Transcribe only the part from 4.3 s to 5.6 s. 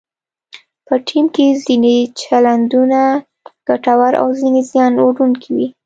ځینې زیان اړونکي